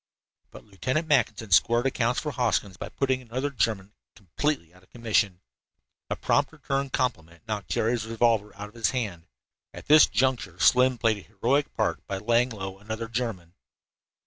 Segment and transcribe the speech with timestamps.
[0.49, 5.41] But Lieutenant Mackinson squared accounts for Hoskins by putting another German completely out of commission.
[6.09, 9.27] A prompt return compliment knocked Jerry's revolver out of his hand.
[9.75, 13.53] At this juncture Slim played a heroic part by laying low another German.